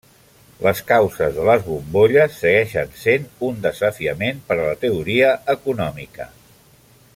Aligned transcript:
Les 0.67 0.79
causes 0.91 1.35
de 1.35 1.43
les 1.49 1.61
bombolles 1.67 2.33
segueixen 2.39 2.89
sent 3.03 3.29
un 3.49 3.61
desafiament 3.67 4.43
per 4.49 4.59
a 4.59 4.65
la 4.71 4.75
teoria 4.87 5.33
econòmica. 5.57 6.31